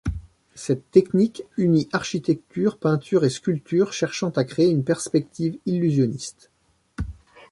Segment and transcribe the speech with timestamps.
[0.55, 6.49] Cette technique unit architecture, peinture et sculpture, cherchant à créer une perspective illusionniste.